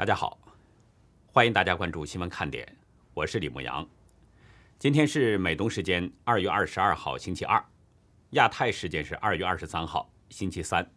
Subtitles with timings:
[0.00, 0.38] 大家好，
[1.26, 2.66] 欢迎大家关注新闻看点，
[3.12, 3.86] 我是李牧阳。
[4.78, 7.62] 今天是美东时间二月二十二号星期二，
[8.30, 10.90] 亚太时间是二月二十三号星期三。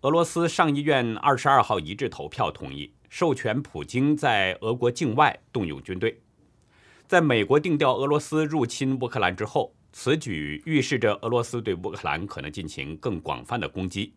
[0.00, 6.20] 俄罗斯上议院二十二号一致投票同意授权普京在俄国境外动用军队。
[7.06, 14.12] 在美国定调俄罗斯入侵乌克兰之后，此举预示着俄罗斯对乌克兰可能进行更广泛的攻击。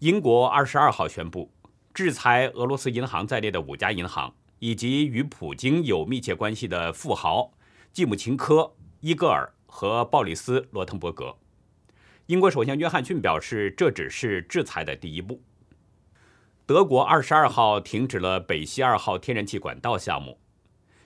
[0.00, 1.48] 英国二十二号宣布。
[1.92, 7.52] 制裁俄罗斯银行在内的五家银行，以及与普京有密切关系的富豪
[7.92, 11.36] 季姆琴科、伊戈尔和鲍里斯·罗滕伯格。
[12.26, 15.42] 英国首相约翰逊表示，这只是制裁的第一步。
[16.66, 20.38] 德国二十二号停止了北溪二号天然气管道项目，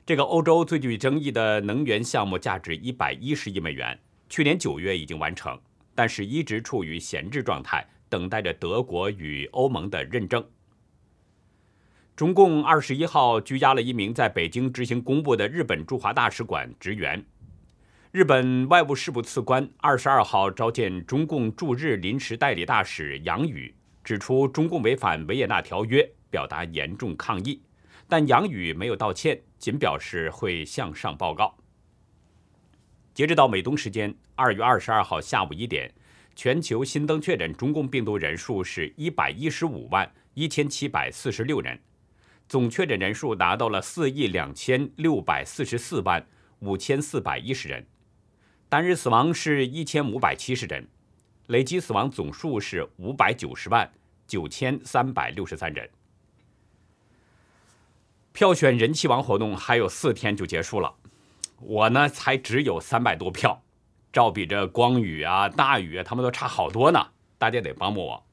[0.05, 5.57] 这个欧洲最具争议的能源项目价值一百一十亿美元，去年九月已经完成，
[5.95, 10.45] 但是一直处于闲置状态，等待着德国与欧盟的认证。
[12.15, 17.25] 中共二十一号拘押了一名在北京执行公务的日本驻华大使馆职员。
[18.11, 27.62] 日本外务事务次官二十二号召见中共驻日临时代理大使杨宇，指出中共违反维也纳条约，表达严重抗议。
[28.06, 31.56] 但杨宇没有道歉，仅表示会向上报告。
[33.15, 35.91] 截止到美东时间二月二十二号下午一点，
[36.37, 41.81] 全球新增确诊中共病毒人数是一百一十五万一千七百四十六人。
[42.48, 46.27] 总确诊人数达到了四亿两千六百四十四万
[46.61, 47.87] 五千四百一十人，
[48.69, 50.87] 单日死亡是一千五百七十人，
[51.47, 53.91] 累计死亡总数是五百九十万
[54.27, 55.89] 九千三百六十三人。
[58.33, 60.95] 票选人气王活动还有四天就结束了，
[61.61, 63.62] 我呢才只有三百多票，
[64.12, 68.25] 照比这光宇啊、大宇啊，他们都差好多呢，大家得帮帮我，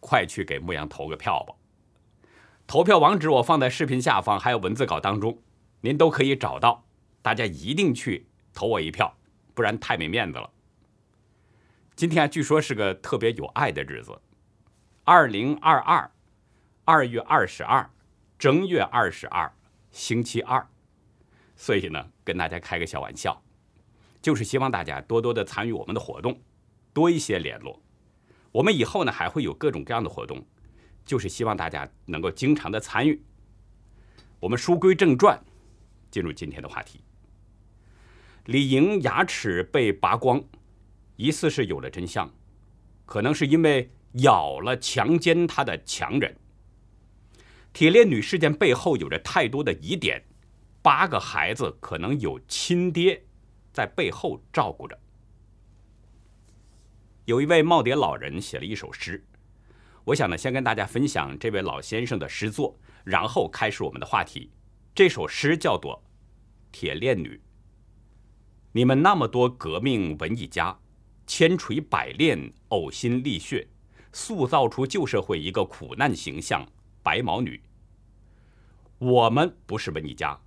[0.00, 1.54] 快去给牧羊投个票吧。
[2.68, 5.38] 投票网址我放在视频下方，还有文字稿当中，
[5.80, 6.84] 您都可以找到。
[7.22, 9.16] 大家一定去投我一票，
[9.54, 10.50] 不然太没面子了。
[11.96, 14.20] 今天据说是个特别有爱的日子，
[15.04, 16.10] 二零二二
[16.84, 17.88] 二月二十二，
[18.38, 19.50] 正月二十二，
[19.90, 20.68] 星期二。
[21.56, 23.42] 所以呢，跟大家开个小玩笑，
[24.20, 26.38] 就是希望大家多多的参与我们的活动，
[26.92, 27.80] 多一些联络。
[28.52, 30.44] 我们以后呢还会有各种各样的活动。
[31.08, 33.18] 就是希望大家能够经常的参与。
[34.38, 35.42] 我们书归正传，
[36.10, 37.00] 进入今天的话题。
[38.44, 40.44] 李莹牙齿被拔光，
[41.16, 42.30] 疑似是有了真相，
[43.06, 46.36] 可能是因为咬了强奸她的强人。
[47.72, 50.22] 铁链女事件背后有着太多的疑点，
[50.82, 53.24] 八个孩子可能有亲爹
[53.72, 54.98] 在背后照顾着。
[57.24, 59.24] 有一位耄耋老人写了一首诗。
[60.08, 62.74] 我想呢，先跟大家分享这位老先生的诗作，
[63.04, 64.50] 然后开始我们的话题。
[64.94, 66.02] 这首诗叫做
[66.72, 67.36] 《铁链女》。
[68.72, 70.78] 你们那么多革命文艺家，
[71.26, 73.68] 千锤百炼，呕心沥血，
[74.10, 76.66] 塑造出旧社会一个苦难形象——
[77.04, 77.60] 白毛女。
[78.96, 80.40] 我们不是文艺家，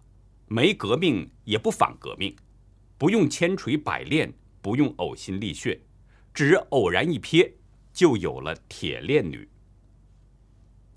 [0.47, 2.35] 没革命也不反革命，
[2.97, 5.79] 不用千锤百炼，不用呕心沥血，
[6.33, 7.53] 只偶然一瞥，
[7.93, 9.47] 就有了铁链女。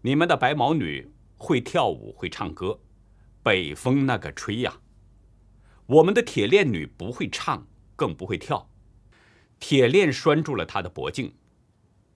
[0.07, 2.79] 你们的白毛女会跳舞，会唱歌，
[3.43, 4.83] 北风那个吹呀！
[5.87, 7.67] 我们的铁链女不会唱，
[7.97, 8.69] 更不会跳。
[9.59, 11.35] 铁链拴住了她的脖颈，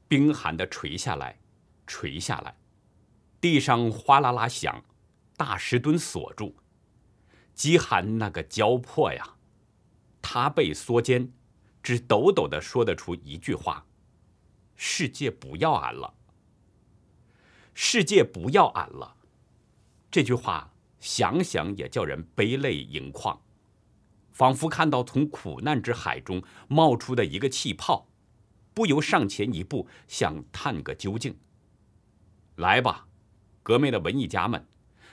[0.06, 1.38] 冰寒的垂下来，
[1.86, 2.58] 垂下来，
[3.40, 4.84] 地上哗啦啦响，
[5.38, 6.56] 大石墩锁住，
[7.54, 9.36] 饥寒那个焦迫呀！
[10.20, 11.32] 她被缩肩，
[11.82, 13.86] 只抖抖的说得出一句话
[14.76, 16.16] ：“世界不要俺了。”
[17.80, 19.14] 世界不要俺了，
[20.10, 23.40] 这句话想想也叫人悲泪盈眶，
[24.32, 28.08] 仿佛看到从苦难之海中冒出的一个气泡，
[28.74, 31.38] 不由上前一步，想探个究竟。
[32.56, 33.06] 来吧，
[33.62, 34.66] 革命的文艺家们，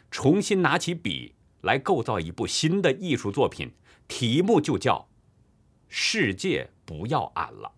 [0.10, 3.74] 重新拿起笔来构造一部新的艺术作品，
[4.08, 5.08] 题目就叫
[5.88, 7.74] “世界不要俺了”。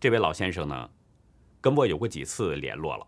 [0.00, 0.90] 这位老先生呢？
[1.66, 3.04] 跟我有过几次联络了，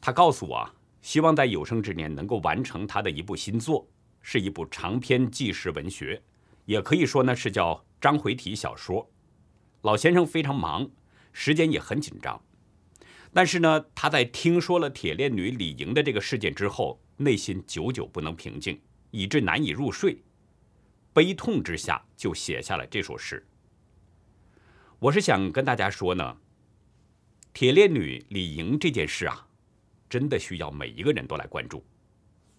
[0.00, 0.70] 他告诉我，
[1.02, 3.86] 希望在有生之年能够完成他的一部新作，
[4.22, 6.22] 是一部长篇纪实文学，
[6.64, 9.06] 也可以说呢是叫章回体小说。
[9.82, 10.88] 老先生非常忙，
[11.34, 12.42] 时间也很紧张，
[13.34, 20.22] 但是呢，他在听说了铁链女李莹的这个事件之后，内心久久不能平静，以致难以入睡，
[21.12, 23.46] 悲痛之下就写下了这首诗。
[24.98, 26.38] 我是想跟大家说呢。
[27.54, 29.46] 铁链女李莹这件事啊，
[30.08, 31.84] 真的需要每一个人都来关注。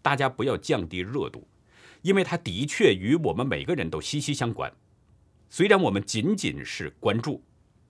[0.03, 1.47] 大家不要降低热度，
[2.03, 4.71] 因为它的确与我们每个人都息息相关。
[5.49, 7.43] 虽然我们仅仅是关注，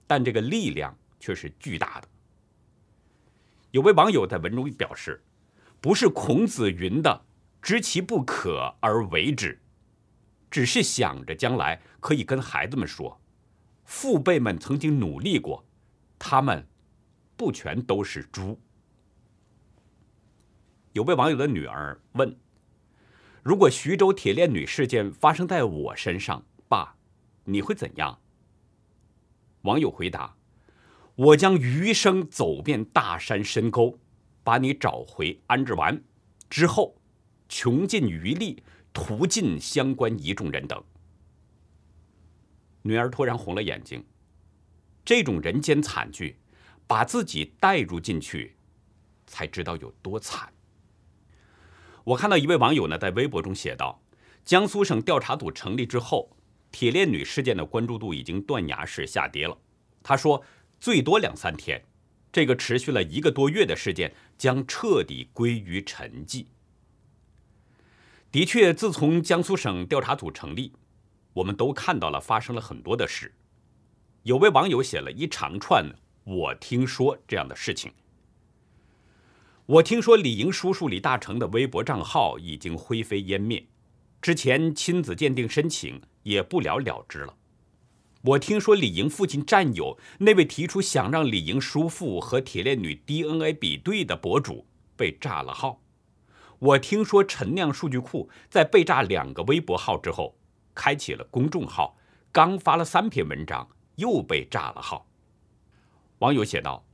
[0.06, 2.08] 但这个力量却是巨大的。
[3.70, 5.22] 有位网友在文中表示
[5.82, 7.26] ：“不是孔子云的
[7.60, 9.60] ‘知其不可而为之’，
[10.50, 13.20] 只是想着将来可以跟孩子们说，
[13.84, 15.66] 父辈们曾经努力过，
[16.18, 16.66] 他们
[17.36, 18.58] 不全都是猪。”
[20.92, 22.36] 有位网友的女儿问
[23.42, 26.96] ：“如果徐州铁链女事件发生在我身上，爸，
[27.44, 28.20] 你会怎样？”
[29.62, 30.36] 网友回答。
[31.16, 34.00] 我将余生走遍大山深沟，
[34.42, 36.02] 把你找回安置完
[36.50, 36.96] 之后，
[37.48, 40.82] 穷尽余力屠尽相关一众人等。
[42.82, 44.04] 女儿突然红了眼睛，
[45.04, 46.36] 这种人间惨剧，
[46.86, 48.56] 把自己带入进去，
[49.26, 50.52] 才知道有多惨。
[52.04, 54.02] 我看到一位网友呢在微博中写道：
[54.44, 56.36] 江苏省调查组成立之后，
[56.70, 59.56] 铁链女事件的关注度已经断崖式下跌了。
[60.02, 60.44] 他说。
[60.80, 61.82] 最多两三天，
[62.30, 66.44] 这个持续了一个多月的事件将彻底归于沉寂。
[68.30, 70.74] 的确，自从江苏省调查组成立，
[71.32, 73.32] 我们都看到了发生了很多的事。
[74.24, 75.90] 有位网友写了一长串
[76.24, 77.92] “我听说”这样的事情。
[79.66, 83.64] 我听说李莹叔叔李大成的微博账号已经灰飞烟灭，
[84.20, 87.34] 之前亲子鉴定申请也不了了之了。
[88.22, 94.66] 我听说李莹父亲战友那位提出想让李莹叔父和铁链女 DNA 比对的博主
[94.96, 95.80] 被炸了号。
[96.58, 100.34] 我听说陈酿数据库在被炸两个微博号之后，
[100.74, 101.96] 开启了公众号，
[102.32, 105.06] 刚发了三篇文章又被炸了号。
[106.24, 106.86] 网友写道：“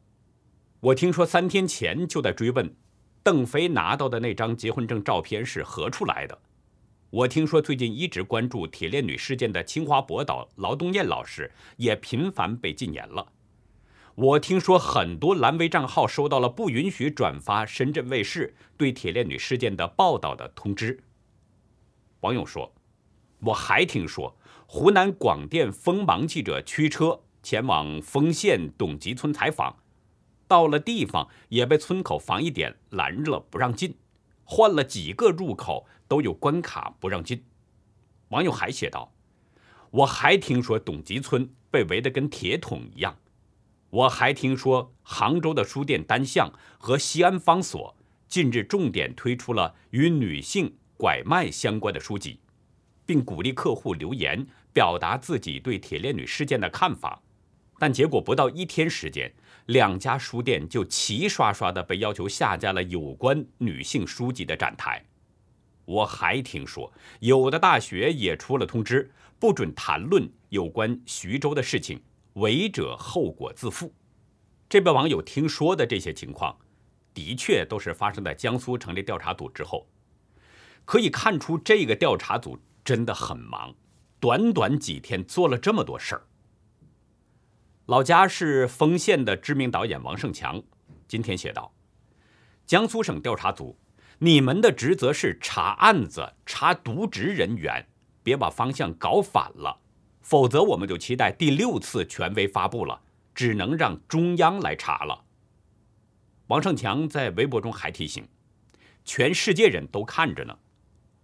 [0.83, 2.75] 我听说三天前就在追问，
[3.23, 6.37] 邓飞拿到的那张结婚证照片是何处来的。”
[7.11, 13.25] 我听说最近一直关注铁链女事件的清华博导劳东燕老师也频繁被禁言了。
[14.17, 21.01] 我听说很多蓝微账号收到了不允许转发深圳卫视对铁链女事件的报道的通知。
[22.23, 22.75] 网友说，
[23.43, 24.37] 我还听说
[24.67, 29.77] 湖南广电锋芒记者驱车前往丰县董集村采访，
[30.47, 33.97] 到了地方也被村口防疫点拦着了不让进，
[34.45, 35.87] 换了几个入口。
[36.11, 37.45] 都有关卡不让进。
[38.31, 39.13] 网友还写道
[40.03, 43.17] ：“我还听说董集村被围得跟铁桶一样。
[43.91, 47.97] 我还听说杭州的书店单向和西安方所
[48.27, 52.41] 近日重点推出了与女性拐卖相关的书籍，
[53.07, 57.23] 并鼓励客户留言表达自己对铁链女事件的看法。
[57.81, 59.33] 但结果不到一天时间，
[59.69, 65.03] 两家书店就齐刷刷的被要求下架了有关女性书籍的展台。”
[65.89, 71.99] 我还听说，有的大学也出了通知，不准谈论有关徐州的事情，
[72.35, 73.91] 违者后果自负。
[74.69, 76.55] 这位网友听说的这些情况，
[77.15, 79.89] 的确都是发生在江苏成立调查组之后。
[80.85, 83.75] 可以看出，这个调查组真的很忙，
[84.21, 86.23] 短短几天做了这么多事儿。
[87.91, 90.63] 老家是丰县的知名导演王胜强，
[91.09, 91.73] 今天写道：
[92.65, 93.77] 江苏省调查组。
[94.21, 97.85] 你们的职责是查案子、查渎职人员，
[98.23, 99.81] 别把方向搞反了，
[100.21, 103.03] 否则我们就期待第六次权威发布了，
[103.35, 105.25] 只能让中央来查了。
[106.47, 108.25] 王胜强在微博中还提醒，
[109.05, 110.57] 全世界人都看着呢，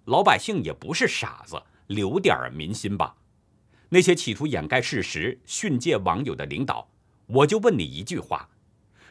[0.07, 3.15] 老百姓也不是傻子，留点民心吧。
[3.89, 6.89] 那些企图掩盖事实、训诫网友的领导，
[7.27, 8.49] 我就问你一句话：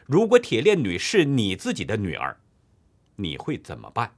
[0.06, 2.36] 如果铁链女是你自己的女儿？
[3.16, 4.12] 你会怎么办？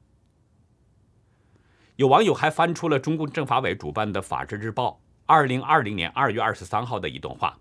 [1.97, 4.91] 有网友还翻出了中共政法委主办的《法制日报》
[5.27, 7.59] 二零二零年二月二十三号的一段话：“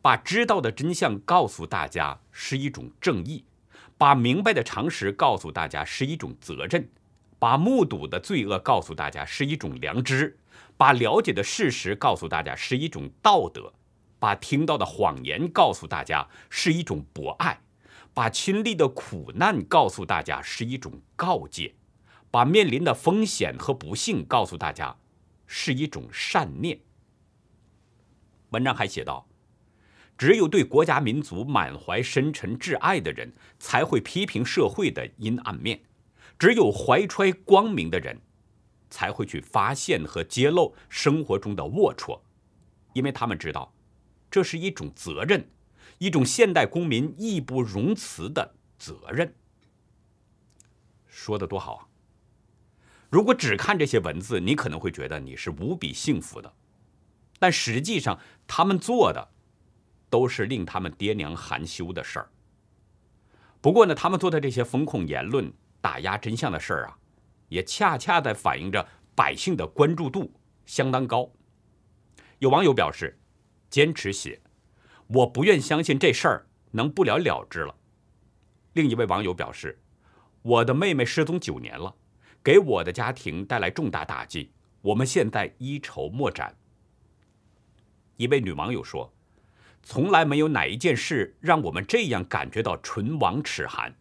[0.00, 3.44] 把知道的真相告诉大家是一种正义，
[3.96, 6.88] 把明白的常识告诉大家是一种责任，
[7.38, 10.38] 把目睹的罪恶告诉大家是一种良知，
[10.82, 13.72] 把了解的事实告诉大家是一种道德，
[14.18, 17.60] 把听到的谎言告诉大家是一种博爱。”
[18.12, 21.76] 把亲历的苦难告诉大家是一种告诫，
[22.32, 24.96] 把面临的风险和不幸告诉大家
[25.46, 26.80] 是一种善念。
[28.50, 29.28] 文章还写道
[30.18, 35.78] ：“只有对国家民族满怀深沉挚爱的人，才会批评社会的阴暗面；
[36.40, 38.20] 只有怀揣光明的人，
[38.92, 42.20] 才会去发现和揭露生活中的龌龊，
[42.92, 43.74] 因为他们知道，
[44.30, 45.48] 这是一种责任。”
[45.98, 49.32] 一种现代公民义不容辞的责任。
[51.06, 51.86] 说的多好啊！
[53.08, 56.52] 如果只看这些文字，你可能会觉得你是无比幸福的，
[57.38, 58.18] 但实际上
[58.48, 59.28] 他们做的
[60.10, 62.30] 都是令他们爹娘含羞的事儿。
[63.60, 66.98] 不过呢，他们做的这些风控言论、打压真相的事儿啊，
[67.52, 70.32] 也恰恰在反映着百姓的关注度
[70.64, 71.30] 相当高。
[72.38, 73.18] 有网友表示
[73.68, 74.40] ：“坚持写，
[75.06, 77.74] 我不愿相信这事儿能不了了之了。”
[78.72, 79.78] 另一位网友表示
[80.40, 81.94] ：“我的妹妹失踪九年了。”
[82.44, 86.56] 给我的家庭带来重大打击，我们现在一筹莫展。
[88.16, 89.14] 一位女网友说
[89.80, 93.94] ：“从来没有哪一件事让我们这样感觉到唇亡齿寒。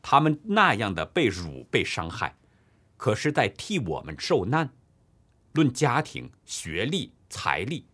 [0.00, 2.34] 他们那样的被辱、被伤害，
[2.96, 4.70] 可是在替我们受难。
[5.52, 7.86] 论家庭、学历、财力，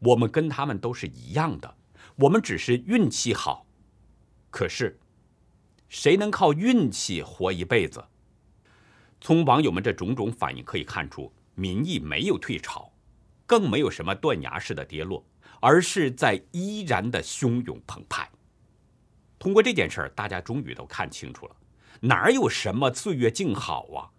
[0.00, 1.76] 我们跟他们都是一样的。
[2.16, 3.66] 我们只是运气好。
[4.50, 4.98] 可是，
[5.88, 8.04] 谁能靠运气活一辈子？”
[9.20, 12.92] 从网友们这种种反应可以看出，民意没有退潮，
[13.46, 15.24] 更没有什么断崖式的跌落，
[15.60, 18.30] 而是在依然的汹涌澎湃。
[19.38, 21.56] 通过这件事儿，大家终于都看清楚了，
[22.00, 24.10] 哪有什么岁月静好啊，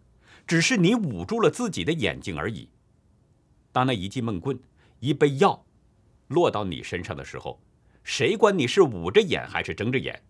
[0.47, 2.69] 只是你捂住了自己的眼睛而已。
[3.73, 4.57] 当那一记闷棍、
[4.99, 5.65] 一杯药
[6.29, 7.59] 落到你身上的时候，
[8.03, 10.23] 谁管你是捂着眼还是睁着眼？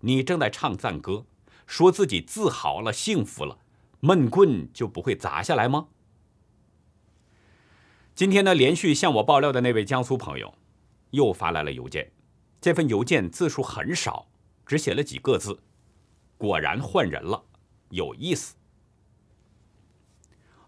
[0.00, 1.24] 你正在唱赞歌，
[1.66, 3.58] 说自己自豪了、幸福了。
[4.00, 5.88] 闷棍就不会砸下来吗？
[8.14, 10.54] 今天呢，连续向我爆料的那位江苏朋友，
[11.10, 12.12] 又发来了邮件。
[12.60, 14.28] 这份邮件字数很少，
[14.66, 15.58] 只写了几个字。
[16.36, 17.42] 果然换人了，
[17.88, 18.54] 有意思。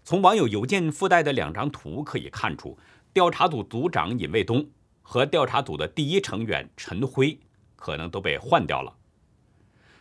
[0.09, 2.79] 从网友邮件附带的两张图可以看出，
[3.13, 4.67] 调查组组长尹卫东
[5.03, 7.39] 和调查组的第一成员陈辉
[7.77, 8.97] 可能都被换掉了。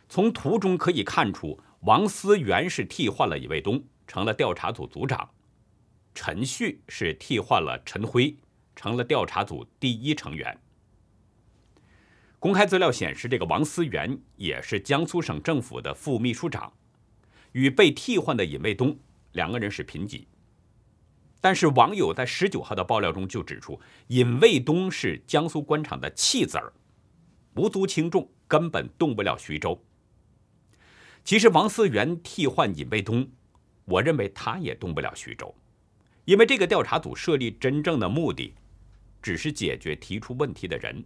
[0.08, 1.60] 从图中可以看出。
[1.82, 5.28] 王思源是替换了尹卫东，成了调查组组长；
[6.16, 8.38] 陈旭是替换了陈辉，
[8.78, 10.58] 成了调查组第一成员。
[12.40, 16.72] 公开资料显示，这个王思源也是江苏省政府的副秘书长，
[17.52, 18.98] 与被替换的尹卫东
[19.38, 20.27] 两个人是平级。
[21.39, 26.74] 但是网友在十九号的爆料中就指出，尹卫东是江苏官场的弃子儿，
[27.53, 29.82] 无足轻重，根本动不了徐州。
[31.24, 33.29] 其实王思源替换尹卫东，
[33.86, 35.53] 我认为他也动不了徐州，
[36.25, 38.56] 因为这个调查组设立真正的目的，
[39.22, 41.06] 只是解决提出问题的人。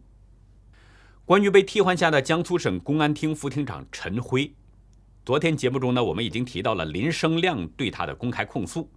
[1.25, 4.53] 关于被替换下的江苏省公安厅副厅长陈辉，
[5.23, 8.89] 昨天节目中呢，我们已经提到了林生亮对他的公开控诉，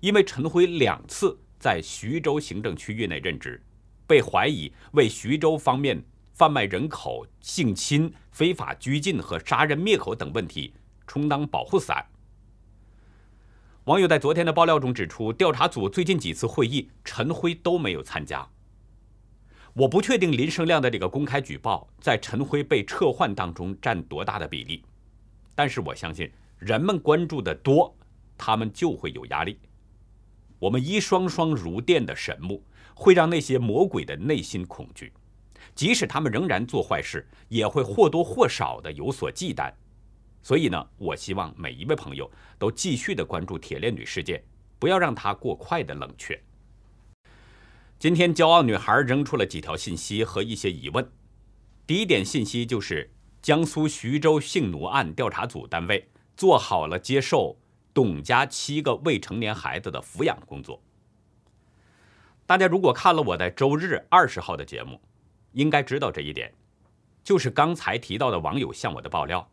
[0.00, 3.62] 因为陈辉两次在徐州行政区域内任职，
[4.06, 6.02] 被怀疑为徐州方面。
[6.34, 10.72] 贩卖人口、性侵、非法拘禁和杀人灭口等问题
[11.06, 12.04] 充当保护伞。
[13.84, 18.48] 网友在昨天的爆料中指出，调查组最近几次会议，陈辉都没有参加。
[19.74, 24.82] 我不确定林生亮的这个公开举报在陈辉被撤换当中占多大的比例，
[25.54, 27.94] 但是我相信人们关注的多，
[28.36, 29.58] 他们就会有压力。
[30.58, 35.12] 我们一双双如电的神目，会让那些魔鬼的内心恐惧。
[35.74, 39.72] 即使他们仍然做坏事，也会或多或少的有所忌惮。
[40.42, 44.42] 所以呢，我希望每一位朋友都继续的关注铁链女事件，
[44.78, 46.40] 不要让它过快的冷却。
[47.98, 51.08] 今天，骄傲女孩扔出了几条信息和一些疑问。
[51.86, 53.08] 第一点信息就是，
[53.42, 57.58] 江苏徐州性奴案调查组单位做好了接受
[57.92, 60.80] 董家七个未成年孩子的抚养工作。
[62.46, 65.00] 大家如果看了我在周日二十号的节目。
[65.52, 66.50] 应该知道这一点，
[67.22, 69.46] 就是刚才提到的网友向我的爆料。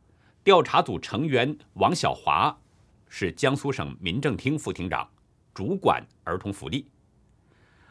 [0.46, 2.58] 调查组成员王小华
[3.10, 5.06] 是江苏省民政厅副厅长，
[5.54, 6.88] 主管儿童福利。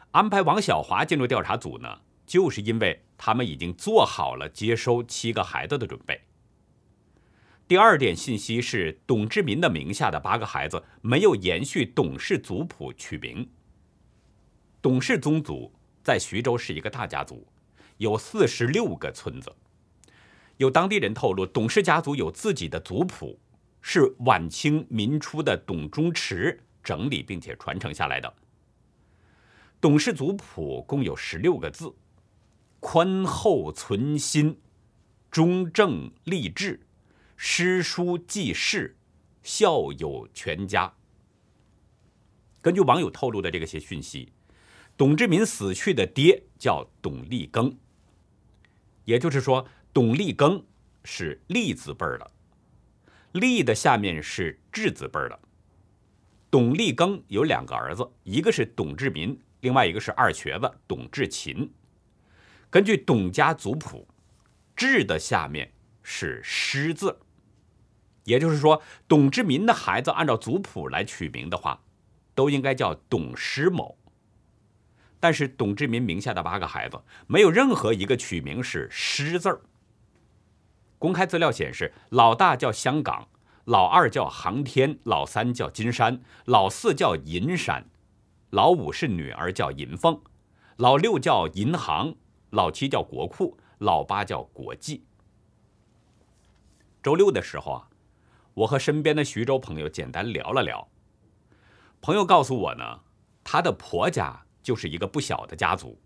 [0.09, 6.19] 安排王小华进入调查组呢，就是因为他们已经做好了接收七个孩子的准备。
[7.67, 13.47] 第二点信息是，董志民的名下的八个孩子没有延续董氏族谱取名。
[14.81, 15.71] 董氏宗族
[16.01, 17.45] 在徐州是一个大家族。
[17.97, 19.53] 有四十六个村子，
[20.55, 23.37] 有当地人透露，董氏家族有自己的族谱，
[23.81, 28.33] 是晚清民初的董中池整理并且传承下来的。
[29.81, 31.93] 董氏族谱共有十六个字：
[32.79, 34.57] 宽厚存心，
[35.29, 36.79] 忠正立志，
[37.35, 38.97] 诗书济世，
[39.43, 40.93] 孝友全家。
[42.61, 44.31] 根据网友透露的这些讯息，
[44.97, 47.75] 董志民死去的爹叫董立庚。
[49.05, 50.63] 也就是说，董立庚
[51.03, 52.31] 是立字辈儿的，
[53.33, 55.39] 立的下面是智字辈儿的。
[56.49, 61.69] 董立庚有两个儿子，一个是董志民，另外一个是二瘸子董志勤。
[62.69, 64.07] 根据董家族谱，
[64.75, 65.73] 志的下面
[66.03, 67.19] 是师字，
[68.25, 71.81] 也就是说，董志民的孩子按照族谱来取名的话，
[72.35, 73.97] 都应该叫董师某。
[75.19, 79.61] 但是董志民名下的八个孩子，没有任何一个取名是师字儿。
[80.97, 83.27] 公开资料显示，老大叫香港。
[83.65, 87.87] 老二叫航天，老三叫金山，老四叫银山，
[88.49, 90.19] 老五是女儿叫银凤，
[90.77, 92.15] 老六叫银行，
[92.51, 95.03] 老七叫国库，老八叫国际。
[97.01, 97.89] 周六的时候啊，
[98.53, 100.87] 我和身边的徐州朋友简单聊了聊。
[102.01, 103.01] 朋友告诉我呢，
[103.43, 105.99] 他的婆家就是一个不小的家族。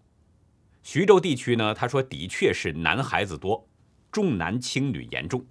[0.82, 3.68] 徐州地区呢，他说的确是男孩子多，
[4.12, 5.46] 重男轻女严重。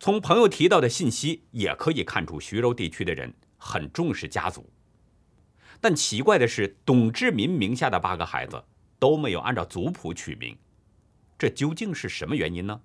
[0.00, 4.68] 从朋友提到的信息也可以看出，徐州地区的人很重视家族。
[5.80, 8.64] 但奇怪的是，董志民名下的八个孩子
[8.98, 10.56] 都没有按照族谱取名，
[11.38, 12.80] 这究竟是什么原因呢？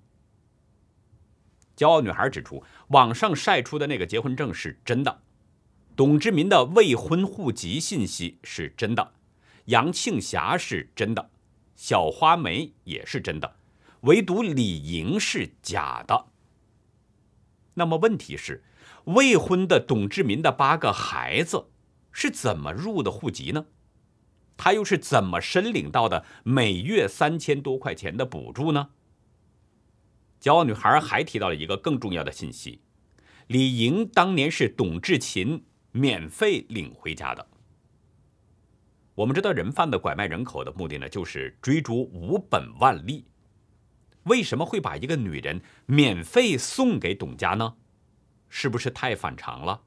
[1.76, 5.22] 骄傲女孩指出，网上晒出的那个结婚证是真的，
[5.96, 9.12] 董志民的未婚户籍信息是真的，
[9.66, 11.30] 杨庆霞是真的，
[11.74, 13.56] 小花梅也是真的，
[14.02, 16.26] 唯独李莹是假的。
[17.74, 18.62] 那么问题是，
[19.04, 21.68] 未婚的董志民的八个孩子
[22.12, 23.64] 是怎么入的户籍呢？
[24.62, 28.90] 他又是怎么申领到的每月三千多块钱的补助呢？
[30.38, 32.82] 骄傲女孩还提到了一个更重要的信息：
[33.46, 37.46] 李莹当年是董志勤免费领回家的。
[39.14, 43.24] 我们知道，人贩子拐卖人口的目的呢，就是追逐无本万利。
[44.24, 47.76] 为什么会把一个女人免费送给董家呢？
[48.50, 49.80] 是不是太反常了？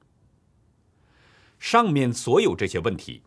[1.59, 3.21] 上面所有这些问题，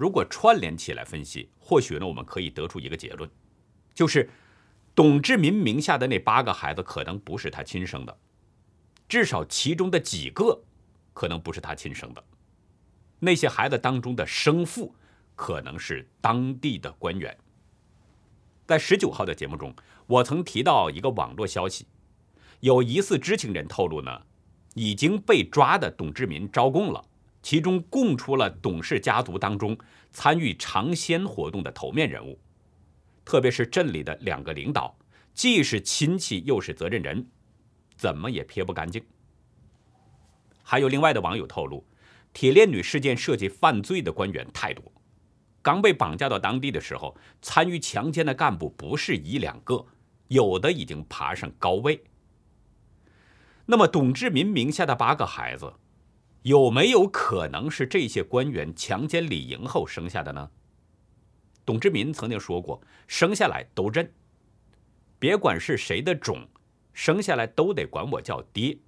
[0.00, 3.28] 如果串联起来分析，或许呢，我们可以得出一个结论，
[3.92, 4.30] 就是
[4.94, 8.18] 董志民名下的那八个孩子可能不是他亲生的，
[9.06, 10.62] 至少其中的几个
[11.12, 12.24] 可能不是他亲生的。
[13.18, 14.94] 那些孩子当中的生父
[15.36, 17.36] 可能是当地的官员。
[18.66, 19.74] 在十九号的节目中，
[20.06, 21.86] 我曾提到一个网络消息，
[22.60, 24.22] 有疑似知情人透露呢，
[24.72, 27.04] 已经被抓的董志民招供了，
[27.42, 29.76] 其中供出了董氏家族当中
[30.12, 32.38] 参与尝鲜活动的头面人物，
[33.24, 34.96] 特别是镇里的两个领导，
[35.32, 37.26] 既是亲戚又是责任人，
[37.96, 39.02] 怎么也撇不干净。
[40.62, 41.84] 还有另外的网友透露，
[42.32, 44.84] 铁链女事件涉及犯罪的官员太多。
[45.62, 49.84] 刚被绑架到当地的时候，参与强奸的干部不是一两个，
[50.28, 52.02] 有的已经爬上高位。
[53.66, 55.74] 那么，董志民名下的八个孩子，
[56.42, 60.50] 有没有可能是这些官员强奸李莹后生下的呢？
[61.66, 64.10] 董志民曾经说过：“生下来都认，
[65.18, 66.48] 别管是谁的种，
[66.94, 68.78] 生下来都得管我叫爹。”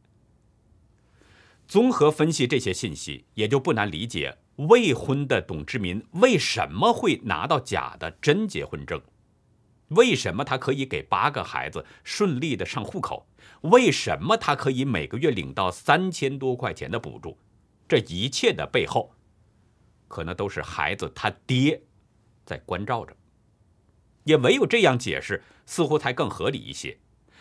[1.69, 4.39] 综合分析这些信息，也就不难理解。
[4.57, 9.01] 未婚的董志民为什么会拿到假的真结婚证？
[9.95, 13.27] 为什么他可以给八个孩子顺利的上户口？
[13.63, 17.39] 为什么他可以每个月领到三千多块钱的补助？
[17.89, 19.15] 这一切的背后，
[20.09, 21.83] 可能都是孩子他爹
[22.45, 23.17] 在关照着。
[24.25, 26.99] 也唯有这样解释，似乎才更合理一些。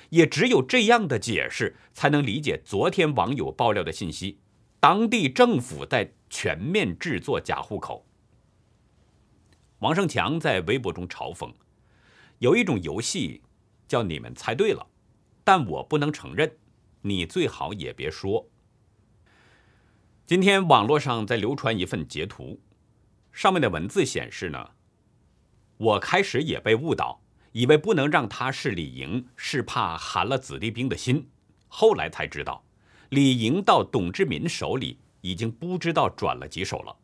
[0.09, 4.39] 也只有这样的解释，才能理解昨天网友爆料的信息：
[4.79, 6.13] 当地政府在。
[6.33, 8.05] 全面制作假户口。
[9.79, 11.53] 王胜强在微博中嘲讽
[12.41, 13.43] ：“有一种游戏
[13.87, 14.87] 叫你们猜对了，
[15.43, 16.57] 但我不能承认，
[17.01, 18.49] 你最好也别说。”
[20.25, 22.59] 今天网络上在流传一份截图，
[23.31, 24.71] 上面的文字显示呢，
[25.77, 31.29] 我开始也被误导，以为不能让他是李莹，是怕寒了子弟兵的心，
[31.67, 32.65] 后来才知道，
[33.09, 34.97] 李莹到董志民手里。
[35.23, 36.97] 已经不知道转了几手了，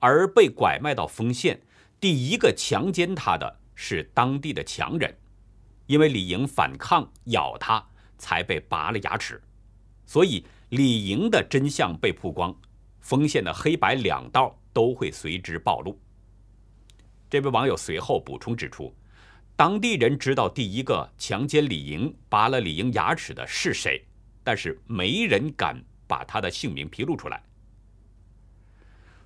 [0.00, 1.60] 而被拐卖到丰县，
[2.00, 5.16] 第一个强奸他的是当地的强人，
[5.86, 7.80] 因为李莹反抗咬他，
[8.18, 9.40] 才被拔了牙齿，
[10.04, 12.52] 所以李莹的真相被曝光，
[12.98, 15.96] 丰县的黑白两道都会随之暴露。
[17.30, 18.92] 这位网友随后补充指出，
[19.54, 24.04] 当地人知道第一个强奸李莹、拔了李莹牙齿的是谁，
[24.42, 25.80] 但是没人敢。
[26.08, 27.42] 把他的姓名披露出来。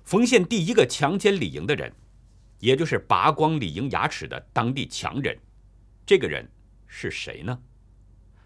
[0.03, 1.93] 丰县第一个强奸李莹的人，
[2.61, 5.37] 也就是拔光李莹牙齿的当地强人，
[6.05, 6.47] 这个人
[6.87, 7.59] 是谁呢？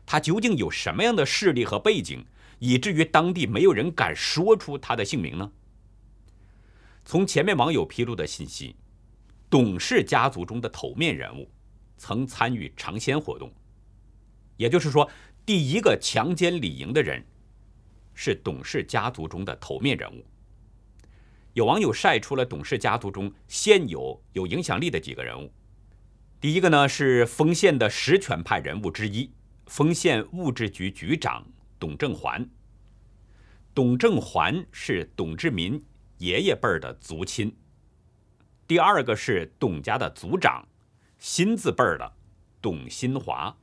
[0.05, 2.25] 他究竟有什么样的势力和背景，
[2.59, 5.51] 以至于当地没有人敢说出他的姓名呢？
[7.03, 8.75] 从前面网友披露的信息，
[9.49, 11.51] 董氏家族中的头面人物
[11.97, 13.51] 曾参与尝鲜活动，
[14.55, 15.09] 也就是说，
[15.45, 17.21] 第一个强奸李莹的人
[18.13, 20.25] 是董氏家族中的头面人物。
[21.55, 25.49] 有网友晒出了董氏家族中现有有影响力的几个人物，
[26.41, 29.31] 第一个呢是丰县的实权派人物之一，
[29.67, 31.47] 丰县物质局局长
[31.79, 32.45] 董正环。
[33.73, 35.83] 董正环是董志民。
[36.19, 37.53] 爷爷辈儿的族亲，
[38.65, 40.65] 第二个是董家的族长，
[41.19, 42.09] 新字辈儿的
[42.61, 43.53] 董新华，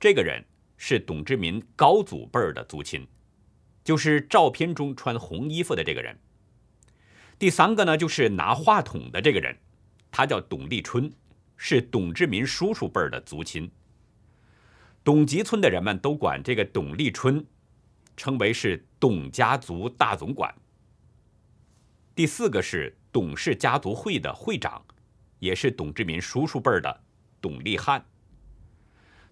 [0.00, 0.44] 这个人
[0.76, 3.06] 是董志民高祖辈儿的族亲，
[3.84, 6.18] 就是照片中穿红衣服的这个人。
[7.42, 9.58] 第三个呢，就是拿话筒的这个人，
[10.12, 11.12] 他叫董立春，
[11.56, 13.68] 是董志民叔叔辈儿的族亲。
[15.02, 17.44] 董集村的人们都管这个董立春
[18.16, 20.54] 称为是董家族大总管。
[22.14, 24.80] 第四个是董氏家族会的会长，
[25.40, 27.00] 也是董志民叔叔辈儿的
[27.40, 28.04] 董立汉。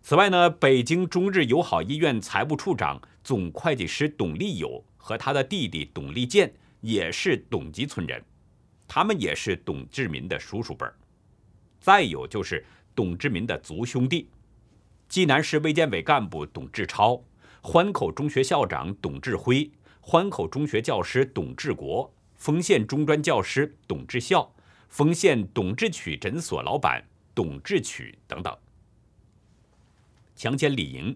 [0.02, 8.22] 此外呢，北京中日友好医院财务处长、总会计师董立友和他的弟弟董立建也是董集村人，
[8.86, 10.94] 他们也是董志民的叔叔辈儿。
[11.80, 12.64] 再有就是
[12.94, 14.28] 董志民的族兄弟，
[15.08, 17.22] 济南市卫健委干部董志超、
[17.60, 22.12] 欢口中学校长董志辉、欢口中学教师董志国。
[22.36, 24.50] 丰县中专教师董志孝，
[24.88, 28.56] 丰县董志曲诊所老板董志曲等等，
[30.34, 31.14] 强奸李莹、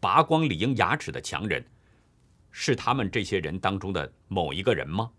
[0.00, 1.64] 拔光李莹牙齿的强人，
[2.56, 5.10] 是他们这些人当中的某一个人吗？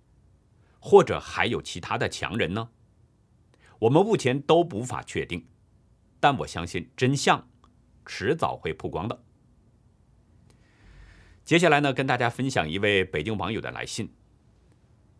[0.79, 2.69] 或者还有其他的强人呢？
[3.77, 5.45] 我们目前都无法确定，
[6.21, 7.45] 但我相信真相
[8.05, 9.21] 迟早会曝光的。
[11.43, 14.09] 接下来呢，跟大家分享一位北京网友的来信。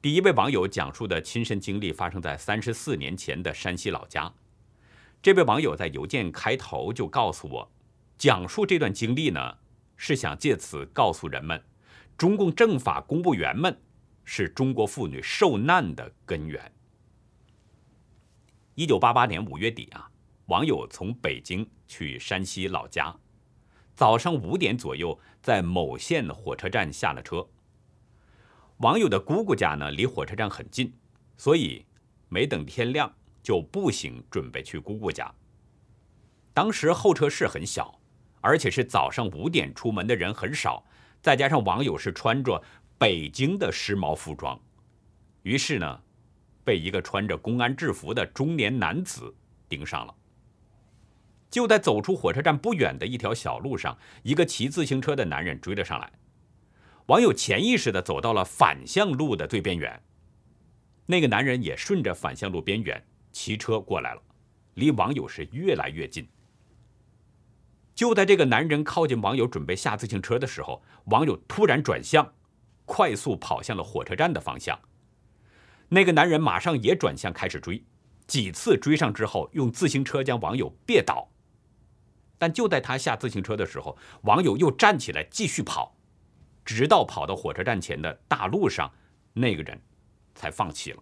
[0.01, 4.33] 第一位网友讲述的亲身经历发生在三十四年前的山西老家。
[5.21, 7.71] 这位网友在邮件开头就告诉我，
[8.17, 9.57] 讲述这段经历呢，
[9.97, 11.61] 是想借此告诉人们，
[12.17, 13.77] 中共政法公务员们
[14.23, 16.71] 是中国妇女受难的根源。
[18.75, 20.09] 一九八八年五月底啊，
[20.45, 23.13] 网友从北京去山西老家，
[23.95, 27.45] 早上五点左右在某县火车站下了车。
[28.77, 30.93] 网友的姑姑家呢，离火车站很近，
[31.35, 31.85] 所以
[32.29, 35.33] 没等天亮就步行准备去姑姑家。
[36.53, 37.99] 当时候车室很小，
[38.39, 40.85] 而且是早上五点出门的人很少，
[41.25, 42.61] 再加上网友是穿着
[42.99, 44.61] 北京的时髦服装，
[45.41, 45.99] 于是呢，
[46.63, 49.33] 被一个穿着公安制服的中年男子
[49.67, 50.13] 盯上了。
[51.49, 56.13] 就在走出火车站不远的一条小路上，一个骑自行车的男人追了上来。
[57.07, 59.99] 网友潜意识的走到了反向路的最边缘，
[61.07, 64.21] 那个男人也顺着反向路边缘骑车过来了，
[64.75, 66.27] 离网友是越来越近。
[67.95, 72.33] 就在这个男人靠近网友准备下自行车的时候，网友突然转向，
[72.83, 74.77] 快速跑向了火车站的方向。
[75.87, 77.83] 那个男人马上也转向开始追，
[78.27, 81.29] 几次追上之后，用自行车将网友别倒。
[82.37, 85.95] 但就在他下自行车的时候，网友又站起来继续跑。
[86.65, 88.91] 直到跑到火车站前的大路上，
[89.33, 89.79] 那个人
[90.33, 91.01] 才放弃了。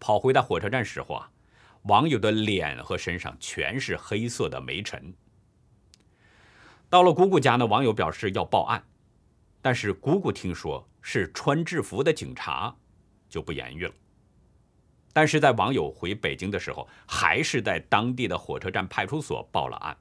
[0.00, 1.30] 跑回到火车站时候啊，
[1.82, 5.14] 网友的脸和身上全是黑色的煤尘。
[6.90, 8.82] 到了姑姑家呢，网友表示要报案，
[9.60, 12.74] 但是姑姑听说是穿制服的警察，
[13.28, 13.92] 就不言语了。
[15.12, 19.96] 但是在网友回北京的时候，还是在当地的火车站派出所报了案。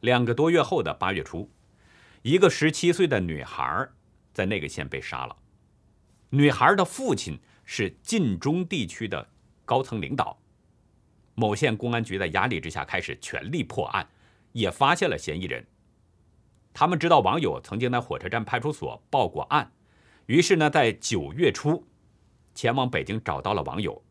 [0.00, 1.50] 两个多月后的八月初。
[2.22, 3.88] 一个十七岁的女孩
[4.32, 5.36] 在那个县被杀了。
[6.30, 9.28] 女孩的父亲是晋中地区的
[9.64, 10.38] 高层领导。
[11.34, 14.08] 某县公安局在压力之下开始全力破案，
[14.52, 15.66] 也发现了嫌疑人。
[16.72, 19.72] 他们知道网友曾经在火车站派出所报过案，
[20.26, 21.86] 于是呢，在九月初
[22.54, 24.02] 前往北京找到了网友。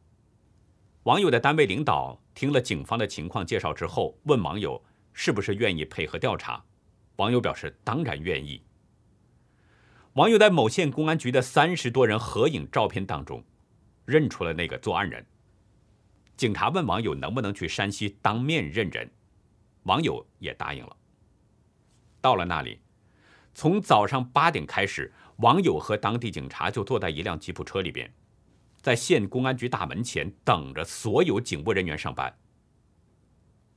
[1.03, 6.63] 网友的单位领导听了警方的情况介绍之后，问网友是不是愿意配合调查。
[7.15, 8.63] 网友表示当然愿意。
[10.13, 13.43] 网友在某县公安局的三十多人合影照片当中，
[14.05, 15.25] 认出了那个作案人。
[16.37, 19.09] 警察问网友能不能去山西当面认人，
[19.83, 20.97] 网友也答应了。
[22.21, 22.79] 到了那里，
[23.53, 28.13] 从早上八点开始，网友和当地警察就坐在一辆吉普车里边，
[28.81, 32.37] 在县公安局大门前等着所有警务人员上班。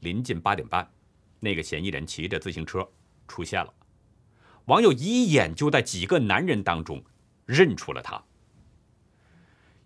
[0.01, 0.93] 临近八点半，
[1.41, 2.87] 那个嫌疑人骑着自行车
[3.27, 3.73] 出现了。
[4.67, 7.03] 网友一眼就在几个男人当中
[7.47, 8.23] 认出了他，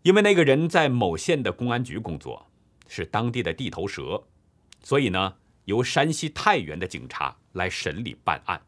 [0.02, 2.48] 因为那个人在某县的公安局工作，
[2.88, 4.24] 是当地的地头蛇，
[4.82, 5.36] 所以呢，
[5.68, 8.58] 由山西太原的警察来审理办案，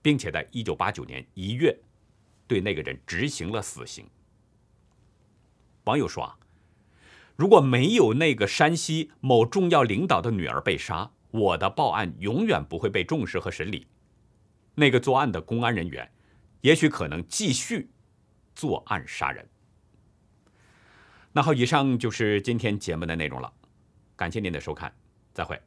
[0.00, 1.76] 并且在一九八九年一月
[2.46, 4.08] 对那个人执行了死刑。
[5.82, 6.38] 网友说啊，
[7.34, 13.88] 如果没有那个山西某重要领导的女儿被杀，我的报案永远不会被重视和审理。
[14.76, 16.08] 那个作案的公安人员，
[16.60, 17.90] 也许可能继续
[18.54, 19.44] 作案杀人。
[21.32, 23.52] 那好，以上就是今天节目的内容了，
[24.14, 24.94] 感谢您的收看，
[25.34, 25.60] 再会。